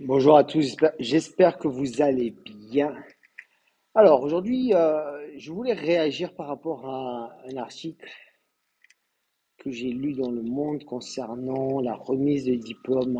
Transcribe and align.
Bonjour 0.00 0.36
à 0.36 0.44
tous, 0.44 0.76
j'espère 1.00 1.58
que 1.58 1.66
vous 1.66 2.00
allez 2.00 2.32
bien. 2.70 2.94
Alors 3.96 4.22
aujourd'hui, 4.22 4.72
euh, 4.72 5.36
je 5.36 5.50
voulais 5.50 5.72
réagir 5.72 6.36
par 6.36 6.46
rapport 6.46 6.88
à 6.88 7.36
un 7.50 7.56
article 7.56 8.08
que 9.58 9.72
j'ai 9.72 9.90
lu 9.90 10.12
dans 10.12 10.30
Le 10.30 10.42
Monde 10.42 10.84
concernant 10.84 11.80
la 11.80 11.96
remise 11.96 12.44
de 12.44 12.54
diplôme 12.54 13.16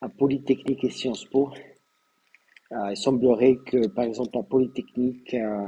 à, 0.00 0.08
Polytechnique 0.18 0.82
et 0.82 0.90
Sciences 0.90 1.26
Po. 1.26 1.52
Euh, 2.72 2.90
il 2.90 2.96
semblerait 2.96 3.58
que 3.64 3.86
par 3.86 4.06
exemple 4.06 4.36
à 4.36 4.42
Polytechnique, 4.42 5.34
euh, 5.34 5.64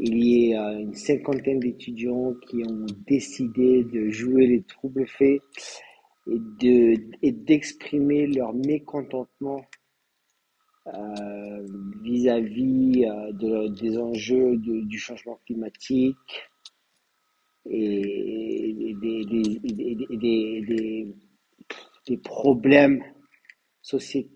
il 0.00 0.24
y 0.24 0.50
ait 0.50 0.56
une 0.56 0.94
cinquantaine 0.94 1.60
d'étudiants 1.60 2.34
qui 2.48 2.64
ont 2.68 2.86
décidé 3.06 3.84
de 3.84 4.10
jouer 4.10 4.48
les 4.48 4.62
troubles 4.64 5.06
faits 5.06 5.40
et 6.26 6.38
de 6.38 6.94
et 7.22 7.32
d'exprimer 7.32 8.26
leur 8.26 8.52
mécontentement 8.54 9.64
euh, 10.86 11.66
vis-à-vis 12.02 13.04
euh, 13.06 13.32
de- 13.32 13.68
des 13.80 13.98
enjeux 13.98 14.56
du 14.56 14.98
changement 14.98 15.38
climatique 15.46 16.16
et, 17.66 18.70
et 18.90 18.94
des, 18.94 19.24
des, 19.24 19.58
des, 19.62 21.14
des, 22.06 22.16
problèmes 22.18 23.02
soci- 23.82 24.30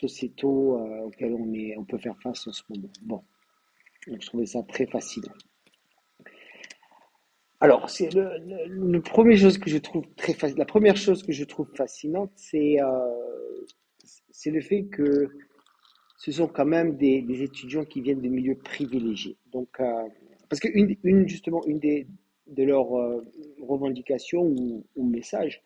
sociétaux 0.00 0.78
euh, 0.78 1.00
auxquels 1.06 1.34
on 1.34 1.52
est, 1.54 1.76
on 1.78 1.84
peut 1.84 1.98
faire 1.98 2.18
face 2.22 2.46
en 2.46 2.52
ce 2.52 2.62
moment. 2.70 2.90
Bon, 3.02 3.22
donc 4.08 4.22
je 4.22 4.26
trouvais 4.28 4.46
ça 4.46 4.62
très 4.64 4.86
fascinant. 4.86 5.34
Alors, 7.62 7.88
c'est 7.88 8.12
le, 8.12 8.28
le, 8.66 9.00
premier 9.00 9.36
chose 9.36 9.56
que 9.56 9.70
je 9.70 9.78
trouve 9.78 10.04
très 10.16 10.34
la 10.56 10.64
première 10.64 10.96
chose 10.96 11.22
que 11.22 11.30
je 11.30 11.44
trouve 11.44 11.68
fascinante, 11.76 12.32
c'est 12.34 12.82
euh, 12.82 12.88
c'est 14.32 14.50
le 14.50 14.60
fait 14.60 14.82
que 14.86 15.30
ce 16.18 16.32
sont 16.32 16.48
quand 16.48 16.64
même 16.64 16.96
des, 16.96 17.24
étudiants 17.40 17.84
qui 17.84 18.00
viennent 18.00 18.20
de 18.20 18.28
milieux 18.28 18.56
privilégiés. 18.56 19.36
Donc, 19.52 19.68
euh, 19.78 20.08
parce 20.48 20.58
que 20.58 20.66
une, 20.74 20.96
une, 21.04 21.28
justement, 21.28 21.64
une 21.66 21.78
des, 21.78 22.08
de 22.48 22.64
leurs 22.64 22.98
euh, 22.98 23.24
revendications 23.60 24.42
ou, 24.42 25.08
messages, 25.08 25.62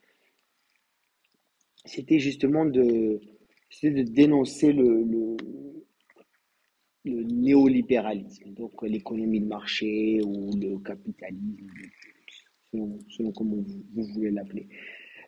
c'était 1.86 2.18
justement 2.18 2.66
de, 2.66 3.20
dénoncer 3.82 4.74
le, 4.74 5.36
le 7.06 7.22
néolibéralisme, 7.22 8.52
donc 8.52 8.82
l'économie 8.82 9.40
de 9.40 9.46
marché 9.46 10.20
ou 10.24 10.50
le 10.56 10.78
capitalisme, 10.78 11.66
selon, 12.70 12.98
selon 13.08 13.32
comment 13.32 13.56
vous, 13.56 13.84
vous 13.94 14.12
voulez 14.12 14.30
l'appeler. 14.30 14.68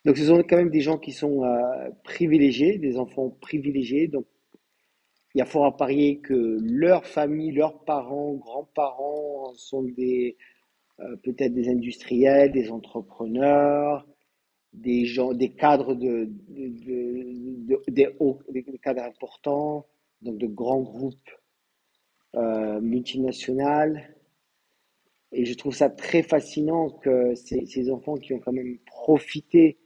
Donc, 0.05 0.17
ce 0.17 0.25
sont 0.25 0.43
quand 0.43 0.57
même 0.57 0.71
des 0.71 0.81
gens 0.81 0.99
qui 0.99 1.13
sont 1.13 1.45
euh, 1.45 1.91
privilégiés, 2.05 2.79
des 2.79 2.99
enfants 2.99 3.31
privilégiés. 3.41 4.09
Donc, 4.09 4.27
il 5.35 5.39
y 5.39 5.43
a 5.43 5.45
fort 5.45 5.67
à 5.67 5.77
parier 5.77 6.19
que 6.19 6.59
leur 6.63 7.07
famille, 7.07 7.53
leurs 7.53 7.85
parents, 7.85 8.35
grands-parents 8.35 9.53
sont 9.55 9.83
des 9.83 10.37
euh, 11.01 11.17
peut-être 11.23 11.55
des 11.55 11.69
industriels, 11.69 12.51
des 12.51 12.71
entrepreneurs, 12.71 14.07
des 14.73 15.05
gens, 15.05 15.33
des 15.33 15.51
cadres 15.51 15.95
de, 15.95 16.29
des 17.89 18.09
cadres 18.83 19.03
importants, 19.03 19.87
donc 20.23 20.39
de 20.39 20.47
grands 20.47 20.83
groupes 20.83 21.31
euh, 22.39 22.81
multinationaux. 22.81 23.99
Et 25.33 25.45
je 25.45 25.55
trouve 25.55 25.75
ça 25.75 25.91
très 25.91 26.23
fascinant 26.23 26.91
que 26.91 27.35
ces, 27.35 27.91
enfants 27.91 28.17
qui 28.17 28.33
ont 28.33 28.39
quand 28.39 28.53
même 28.53 28.79
profité 28.87 29.79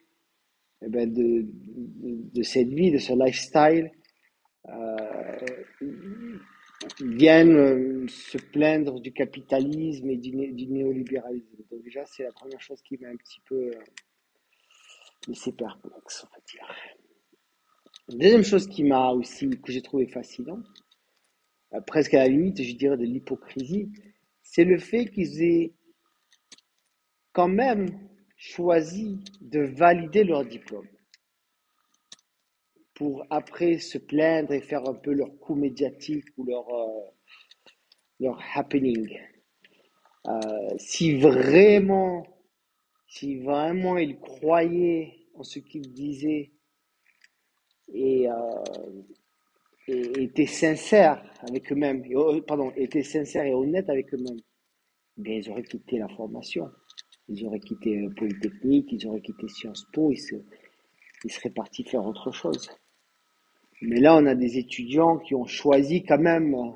eh 0.83 0.89
ben, 0.89 1.13
de, 1.13 1.47
de, 1.47 2.43
cette 2.43 2.69
vie, 2.69 2.93
de 2.93 2.99
ce 2.99 3.13
lifestyle, 3.13 3.91
euh, 4.69 5.39
viennent 7.01 7.57
euh, 7.57 8.07
se 8.09 8.39
plaindre 8.39 9.01
du 9.01 9.13
capitalisme 9.13 10.09
et 10.11 10.17
du, 10.17 10.31
du 10.53 10.67
néolibéralisme. 10.67 11.65
Donc 11.71 11.83
déjà, 11.83 12.05
c'est 12.07 12.23
la 12.23 12.33
première 12.33 12.61
chose 12.61 12.81
qui 12.83 12.97
m'a 12.99 13.09
un 13.09 13.17
petit 13.17 13.41
peu 13.49 13.57
euh, 13.57 13.73
laissé 15.29 15.53
perplexe, 15.53 16.25
on 16.25 16.35
va 16.35 16.43
dire. 16.47 16.77
Deuxième 18.09 18.45
chose 18.45 18.69
qui 18.69 18.85
m'a 18.85 19.11
aussi, 19.11 19.49
que 19.49 19.73
j'ai 19.73 19.83
trouvé 19.83 20.07
fascinant, 20.07 20.61
presque 21.81 22.15
à 22.15 22.19
la 22.19 22.29
limite, 22.29 22.63
je 22.63 22.75
dirais, 22.75 22.97
de 22.97 23.05
l'hypocrisie, 23.05 23.91
c'est 24.43 24.65
le 24.65 24.79
fait 24.79 25.07
qu'ils 25.07 25.43
aient 25.43 25.73
quand 27.33 27.49
même 27.49 27.89
choisi 28.37 29.21
de 29.41 29.61
valider 29.61 30.25
leur 30.25 30.45
diplôme 30.45 30.89
pour 32.95 33.25
après 33.31 33.79
se 33.79 33.99
plaindre 33.99 34.53
et 34.53 34.61
faire 34.61 34.87
un 34.89 34.95
peu 34.95 35.13
leur 35.13 35.39
coup 35.39 35.55
médiatique 35.55 36.27
ou 36.37 36.45
leur, 36.45 36.69
euh, 36.69 37.11
leur 38.21 38.39
happening. 38.55 39.19
Euh, 40.27 40.69
si 40.79 41.15
vraiment, 41.19 42.27
si 43.09 43.37
vraiment 43.37 43.97
ils 43.97 44.19
croyaient 44.19 45.27
en 45.35 45.43
ce 45.43 45.59
qu'ils 45.59 45.93
disaient 45.93 46.53
et, 47.93 48.29
euh, 48.31 48.63
étaient 49.89 50.47
sincères 50.47 51.23
avec 51.49 51.73
eux-mêmes, 51.73 52.03
euh, 52.15 52.41
pardon, 52.43 52.73
étaient 52.77 53.03
sincères 53.03 53.45
et 53.45 53.55
honnêtes 53.55 53.91
avec 53.91 54.13
eux-mêmes, 54.15 54.41
bien, 55.17 55.35
ils 55.37 55.51
auraient 55.51 55.63
quitté 55.65 55.99
la 55.99 56.09
formation. 56.09 56.71
Ils 57.29 57.45
auraient 57.47 57.61
quitté 57.61 57.99
euh, 58.03 58.11
Polytechnique, 58.17 58.89
ils 58.93 59.07
auraient 59.07 59.21
quitté 59.21 59.49
Sciences 59.49 59.87
Po, 59.93 60.11
ils, 60.13 60.19
se- 60.19 60.37
ils 61.25 61.31
seraient 61.33 61.51
partis 61.51 61.85
faire 61.85 62.05
autre 62.05 62.31
chose. 62.33 62.71
Mais 63.83 64.01
là, 64.01 64.17
on 64.17 64.27
a 64.27 64.35
des 64.35 64.59
étudiants 64.59 65.19
qui 65.19 65.35
ont 65.35 65.47
choisi 65.47 66.03
quand 66.05 66.19
même 66.19 66.55
euh, 66.55 66.71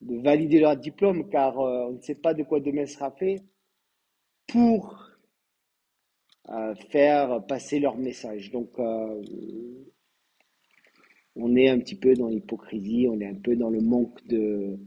de 0.00 0.16
valider 0.22 0.60
leur 0.60 0.76
diplôme 0.76 1.28
car 1.28 1.58
on 1.58 1.92
ne 1.92 2.00
sait 2.00 2.14
pas 2.14 2.34
de 2.34 2.42
quoi 2.42 2.60
demain 2.60 2.86
sera 2.86 3.10
fait 3.10 3.42
pour 4.46 5.06
faire 6.90 7.44
passer 7.46 7.78
leur 7.78 7.96
message. 7.96 8.50
Donc, 8.50 8.70
euh, 8.78 9.22
on 11.36 11.56
est 11.56 11.68
un 11.68 11.78
petit 11.78 11.96
peu 11.96 12.14
dans 12.14 12.28
l'hypocrisie, 12.28 13.06
on 13.08 13.20
est 13.20 13.26
un 13.26 13.34
peu 13.34 13.56
dans 13.56 13.70
le 13.70 13.80
manque 13.80 14.24
de, 14.26 14.78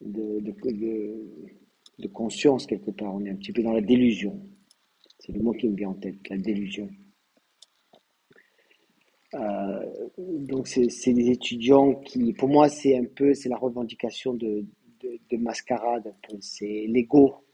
de, 0.00 0.40
de, 0.40 2.08
conscience 2.08 2.66
quelque 2.66 2.90
part, 2.90 3.14
on 3.14 3.24
est 3.24 3.30
un 3.30 3.36
petit 3.36 3.52
peu 3.52 3.62
dans 3.62 3.72
la 3.72 3.80
délusion. 3.80 4.40
C'est 5.18 5.32
le 5.32 5.42
mot 5.42 5.52
qui 5.52 5.68
me 5.68 5.76
vient 5.76 5.90
en 5.90 5.94
tête, 5.94 6.16
la 6.28 6.38
délusion. 6.38 6.88
Euh, 9.34 10.08
donc, 10.18 10.68
c'est 10.68 11.12
des 11.12 11.30
étudiants 11.30 11.94
qui, 11.96 12.32
pour 12.32 12.48
moi, 12.48 12.68
c'est 12.68 12.96
un 12.96 13.04
peu, 13.04 13.34
c'est 13.34 13.48
la 13.48 13.58
revendication 13.58 14.32
de, 14.32 14.64
de, 15.00 15.18
de 15.30 15.36
mascarade. 15.36 16.14
C'est 16.40 16.86
l'ego, 16.88 17.44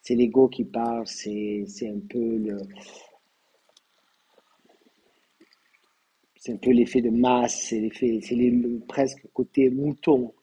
c'est 0.00 0.14
l'ego 0.14 0.48
qui 0.48 0.64
parle, 0.64 1.06
c'est 1.06 1.66
un 1.82 2.00
peu 2.08 2.36
le, 2.38 2.56
c'est 6.38 6.52
un 6.52 6.56
peu 6.56 6.70
l'effet 6.70 7.00
de 7.00 7.10
masse, 7.10 7.66
c'est 7.68 7.80
l'effet, 7.80 8.20
c'est 8.22 8.36
presque 8.86 9.26
côté 9.32 9.70
mouton. 9.70 10.34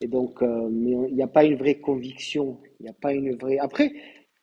Et 0.00 0.08
donc, 0.08 0.42
euh, 0.42 0.68
mais 0.70 0.90
il 1.08 1.14
n'y 1.14 1.22
a 1.22 1.26
pas 1.26 1.44
une 1.44 1.56
vraie 1.56 1.80
conviction, 1.80 2.60
il 2.80 2.84
n'y 2.84 2.90
a 2.90 2.94
pas 2.94 3.12
une 3.14 3.34
vraie. 3.36 3.58
Après, 3.58 3.92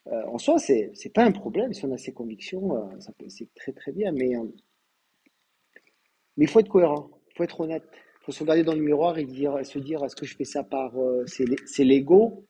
euh, 0.07 0.25
en 0.27 0.37
soi, 0.37 0.57
c'est 0.57 0.91
c'est 0.93 1.13
pas 1.13 1.23
un 1.23 1.31
problème 1.31 1.73
si 1.73 1.85
on 1.85 1.91
a 1.91 1.97
ses 1.97 2.13
convictions, 2.13 2.75
euh, 2.75 3.25
c'est 3.27 3.53
très 3.53 3.71
très 3.71 3.91
bien, 3.91 4.11
mais 4.11 4.33
mais 6.37 6.45
il 6.45 6.47
faut 6.47 6.59
être 6.59 6.69
cohérent, 6.69 7.11
il 7.29 7.37
faut 7.37 7.43
être 7.43 7.59
honnête, 7.61 7.83
il 8.21 8.25
faut 8.25 8.31
se 8.31 8.39
regarder 8.41 8.63
dans 8.63 8.73
le 8.73 8.81
miroir 8.81 9.17
et 9.19 9.25
dire, 9.25 9.63
se 9.65 9.77
dire, 9.77 10.03
est-ce 10.03 10.15
que 10.15 10.25
je 10.25 10.35
fais 10.35 10.45
ça 10.45 10.63
par, 10.63 10.93
c'est 11.27 11.83
l'ego 11.83 12.47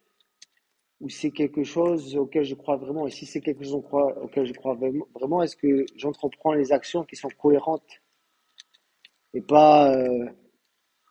ou 1.03 1.09
c'est 1.09 1.31
quelque 1.31 1.63
chose 1.63 2.15
auquel 2.17 2.45
je 2.45 2.55
crois 2.55 2.77
vraiment? 2.77 3.05
Et 3.07 3.11
si 3.11 3.25
c'est 3.27 3.41
quelque 3.41 3.63
chose 3.65 3.83
auquel 4.23 4.45
je 4.45 4.53
crois 4.53 4.75
vraiment, 5.13 5.43
est-ce 5.43 5.57
que 5.57 5.85
j'entreprends 5.97 6.53
les 6.53 6.71
actions 6.71 7.03
qui 7.03 7.17
sont 7.17 7.29
cohérentes 7.37 8.01
et 9.33 9.41
pas 9.41 9.93
euh, 9.93 10.25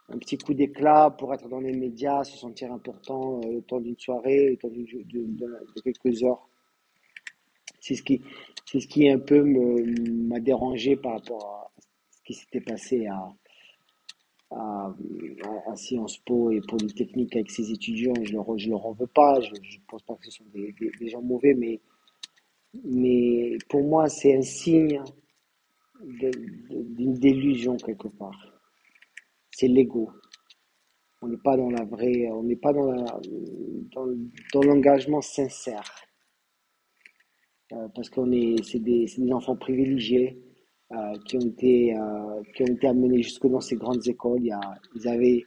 un 0.09 0.19
petit 0.19 0.39
coup 0.39 0.55
d'éclat 0.55 1.11
pour 1.19 1.35
être 1.35 1.49
dans 1.49 1.61
les 1.61 1.73
médias, 1.77 2.25
se 2.25 2.37
sentir 2.39 2.73
important 2.73 3.41
euh, 3.45 3.53
le 3.55 3.63
temps 3.63 3.81
d'une 3.81 3.99
soirée, 3.99 4.51
le 4.51 4.57
temps 4.57 4.69
de, 4.69 4.85
de- 5.05 5.83
quelques 5.83 6.23
heures? 6.25 6.49
C'est 7.81 7.97
ce 7.97 8.03
qui, 8.03 8.23
c'est 8.65 8.81
ce 8.81 8.89
qui 8.89 9.11
un 9.11 9.19
peu 9.19 9.43
m'a 9.43 10.41
dérangé 10.41 10.97
par 10.97 11.13
rapport 11.15 11.45
à 11.45 11.71
ce 12.11 12.23
qui 12.23 12.35
s'était 12.35 12.61
passé 12.63 13.07
à, 13.09 13.35
à, 14.57 14.95
à 15.67 15.77
Sciences 15.77 16.19
Po 16.19 16.51
et 16.51 16.61
Polytechnique 16.63 17.37
avec 17.37 17.51
ces 17.51 17.71
étudiants. 17.73 18.15
Je 18.23 18.33
leur, 18.35 18.59
je 18.59 18.71
leur 18.71 18.87
en 18.87 18.93
veux 18.93 19.07
pas, 19.07 19.41
je 19.41 19.51
ne 19.53 19.87
pense 19.89 20.03
pas 20.03 20.15
que 20.17 20.27
ce 20.27 20.31
sont 20.33 20.45
des, 20.55 20.73
des- 21.01 21.09
gens 21.09 21.23
mauvais, 21.23 21.55
mais, 21.55 21.81
mais 22.85 23.57
pour 23.69 23.83
moi, 23.85 24.09
c'est 24.09 24.37
un 24.37 24.43
signe 24.43 25.03
d'une 26.03 27.15
délusion 27.15 27.77
quelque 27.77 28.09
part. 28.09 28.61
C'est 29.51 29.69
l'ego. 29.69 30.11
On 31.23 31.29
n'est 31.29 31.39
pas 31.39 31.57
dans 31.57 31.71
la 31.71 31.85
vraie, 31.85 32.29
on 32.31 32.43
n'est 32.45 32.57
pas 32.57 32.73
dans 32.73 32.91
la, 32.93 33.21
dans, 34.55 34.63
l'engagement 34.63 35.21
sincère. 35.23 35.85
euh, 37.73 37.89
parce 37.95 38.11
qu'on 38.11 38.33
est, 38.33 38.63
c'est 38.65 38.81
des, 38.81 39.07
enfants 39.33 39.57
privilégiés 39.57 40.39
euh, 40.39 40.52
qui 41.25 41.37
ont 41.37 41.41
été, 41.41 41.97
euh, 41.97 42.43
qui 42.55 42.63
ont 42.63 42.67
été 42.67 42.87
amenés 42.87 43.23
jusque 43.23 43.47
dans 43.47 43.61
ces 43.61 43.77
grandes 43.77 44.07
écoles. 44.07 44.41
Il 44.41 44.47
y 44.47 44.53
a, 44.53 44.61
ils 44.95 45.09
avaient, 45.09 45.45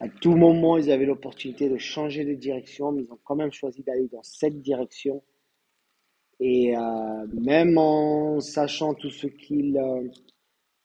à 0.00 0.08
tout 0.08 0.34
moment, 0.34 0.76
ils 0.76 0.90
avaient 0.90 1.06
l'opportunité 1.06 1.68
de 1.68 1.78
changer 1.78 2.24
de 2.24 2.34
direction, 2.34 2.92
mais 2.92 3.02
ils 3.02 3.12
ont 3.12 3.18
quand 3.24 3.36
même 3.36 3.52
choisi 3.52 3.82
d'aller 3.82 4.08
dans 4.08 4.22
cette 4.22 4.60
direction. 4.60 5.22
Et 6.40 6.76
euh, 6.76 7.26
même 7.32 7.78
en 7.78 8.40
sachant 8.40 8.94
tout 8.94 9.10
ce 9.10 9.26
qu'ils 9.26 9.78
euh, 9.78 10.08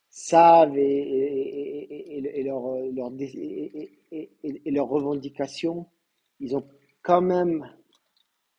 savent 0.09 0.77
et, 0.77 0.81
et, 0.81 2.17
et, 2.17 2.39
et 2.39 2.43
leurs 2.43 2.61
leur, 2.93 3.11
et, 3.21 4.71
leurs 4.71 4.87
revendications, 4.87 5.87
ils 6.39 6.55
ont 6.55 6.67
quand 7.01 7.21
même 7.21 7.65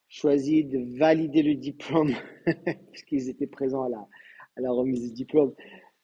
choisi 0.09 0.65
de 0.65 0.99
valider 0.99 1.43
le 1.43 1.55
diplôme 1.55 2.15
puisqu'ils 2.91 3.29
étaient 3.29 3.47
présents 3.47 3.85
à 3.85 3.89
la, 3.89 4.09
à 4.57 4.61
la 4.61 4.71
remise 4.71 5.03
du 5.03 5.13
diplôme. 5.13 5.53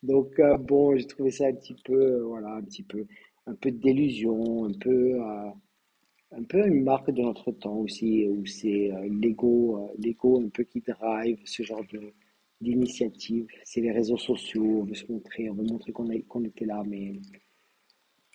Donc 0.03 0.39
euh, 0.39 0.57
bon, 0.59 0.97
j'ai 0.97 1.07
trouvé 1.07 1.31
ça 1.31 1.47
un 1.47 1.55
petit 1.55 1.77
peu, 1.85 1.95
euh, 1.95 2.25
voilà, 2.25 2.55
un 2.57 2.63
petit 2.63 2.83
peu, 2.83 3.05
un 3.47 3.55
peu 3.55 3.71
de 3.71 3.79
délusion, 3.79 4.65
un 4.67 4.73
peu, 4.73 5.15
euh, 5.21 5.51
un 6.33 6.43
peu 6.45 6.67
une 6.67 6.83
marque 6.85 7.11
de 7.11 7.23
notre 7.23 7.53
temps 7.53 7.77
aussi, 7.77 8.27
où 8.29 8.45
c'est 8.47 8.91
l'ego, 9.11 9.91
l'ego 9.99 10.41
un 10.41 10.49
peu 10.49 10.65
qui 10.65 10.81
drive 10.81 11.39
ce 11.45 11.63
genre 11.63 11.85
de 11.93 12.13
d'initiative. 12.61 13.47
C'est 13.65 13.83
les 13.83 13.93
réseaux 13.93 14.17
sociaux, 14.17 14.81
on 14.81 14.85
veut 14.85 14.95
se 14.95 15.11
montrer, 15.13 15.51
on 15.51 15.55
veut 15.55 15.65
montrer 15.65 15.93
qu'on 15.93 16.09
qu'on 16.29 16.45
était 16.45 16.65
là, 16.65 16.83
mais 16.87 17.21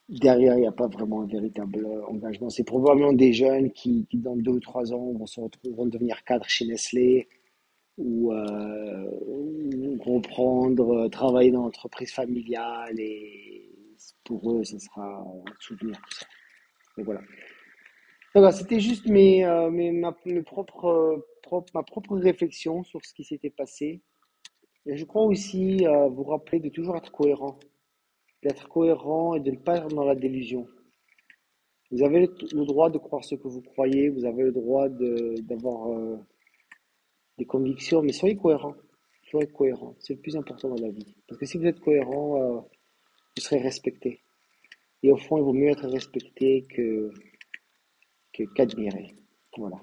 derrière, 0.10 0.56
il 0.58 0.62
n'y 0.62 0.68
a 0.68 0.72
pas 0.72 0.88
vraiment 0.88 1.22
un 1.22 1.28
véritable 1.28 1.88
engagement. 2.08 2.50
C'est 2.50 2.64
probablement 2.64 3.14
des 3.14 3.34
jeunes 3.34 3.72
qui, 3.72 4.06
qui, 4.10 4.18
dans 4.18 4.36
deux 4.36 4.52
ou 4.52 4.60
trois 4.60 4.94
ans, 4.94 5.14
vont 5.14 5.26
se 5.26 5.40
retrouver, 5.40 5.74
vont 5.76 5.86
devenir 5.88 6.24
cadres 6.24 6.46
chez 6.48 6.66
Nestlé 6.66 7.28
ou, 8.02 8.34
euh, 8.34 9.10
ou 9.28 9.98
reprendre, 10.04 11.06
euh, 11.06 11.10
travailler 11.10 11.52
dans 11.52 11.64
l'entreprise 11.64 12.12
familiale 12.12 13.00
et 13.00 13.70
pour 14.24 14.52
eux, 14.52 14.64
ce 14.64 14.80
sera 14.80 15.20
un 15.20 15.44
souvenir. 15.60 16.02
Et 16.98 17.04
voilà. 17.04 17.22
C'était 18.52 18.80
juste 18.80 19.08
mes, 19.08 19.46
euh, 19.46 19.70
mes, 19.70 19.92
ma, 19.92 20.16
mes 20.26 20.42
propres, 20.42 20.86
euh, 20.86 21.28
propre- 21.44 21.72
ma 21.74 21.84
propre 21.84 22.18
réflexion 22.18 22.84
sur 22.84 23.06
ce 23.06 23.14
qui 23.14 23.24
s'était 23.24 23.50
passé. 23.50 24.02
Et 24.86 24.98
je 24.98 25.06
crois 25.06 25.24
aussi 25.24 25.86
euh, 25.86 26.08
vous 26.08 26.24
rappeler 26.24 26.60
de 26.60 26.70
toujours 26.70 26.96
être 26.98 27.12
cohérent, 27.12 27.60
d'être 28.42 28.68
cohérent 28.68 29.36
et 29.36 29.42
de 29.42 29.52
ne 29.52 29.58
pas 29.58 29.78
être 29.78 29.90
dans 29.90 30.06
la 30.06 30.16
délusion. 30.16 30.66
Vous 31.92 32.04
avez 32.04 32.22
le, 32.22 32.66
droit 32.66 32.90
de 32.90 32.98
croire 32.98 33.24
ce 33.24 33.36
que 33.36 33.48
vous 33.50 33.62
croyez, 33.62 34.10
vous 34.10 34.26
avez 34.26 34.44
le 34.44 34.54
droit 34.54 34.88
d'avoir 34.90 35.92
euh, 35.92 36.18
des 37.42 37.48
convictions, 37.48 38.04
mais 38.04 38.14
soyez 38.14 38.38
cohérent. 38.38 38.76
Soyez 39.30 39.48
cohérent, 39.48 39.96
c'est 40.00 40.14
le 40.14 40.20
plus 40.20 40.36
important 40.36 40.70
dans 40.70 40.82
la 40.86 40.92
vie. 40.92 41.16
Parce 41.28 41.40
que 41.40 41.46
si 41.48 41.58
vous 41.58 41.66
êtes 41.66 41.80
cohérent, 41.80 42.28
euh, 42.38 42.60
vous 43.36 43.42
serez 43.42 43.58
respecté. 43.60 44.22
Et 45.02 45.12
au 45.12 45.18
fond, 45.18 45.38
il 45.38 45.44
vaut 45.44 45.54
mieux 45.54 45.70
être 45.70 45.88
respecté 45.88 46.68
que, 46.70 47.12
qu'admiré. 48.56 49.16
Voilà. 49.58 49.78